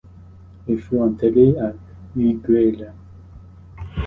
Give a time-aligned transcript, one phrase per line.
[0.67, 1.73] Il fut enterré à
[2.15, 2.91] Viguera.